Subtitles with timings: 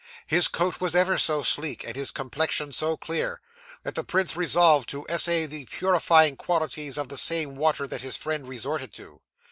[0.25, 3.39] His coat was ever so sleek, and his complexion so clear,
[3.83, 8.17] that the prince resolved to essay the purifying qualities of the same water that his
[8.17, 9.21] friend resorted to.